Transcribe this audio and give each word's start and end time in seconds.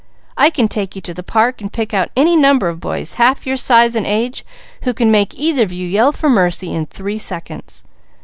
I 0.35 0.49
can 0.49 0.67
take 0.67 0.95
you 0.95 1.01
to 1.03 1.13
the 1.13 1.21
park 1.21 1.61
and 1.61 1.71
pick 1.71 1.93
out 1.93 2.09
any 2.17 2.35
number 2.35 2.67
of 2.69 2.79
boys 2.79 3.13
half 3.21 3.45
your 3.45 3.55
size 3.55 3.95
and 3.95 4.03
age 4.03 4.43
who 4.81 4.95
can 4.95 5.11
make 5.11 5.37
either 5.37 5.61
of 5.61 5.71
you 5.71 5.87
yell 5.87 6.11
for 6.11 6.27
mercy 6.27 6.73
in 6.73 6.87
three 6.87 7.19
seconds. 7.19 7.83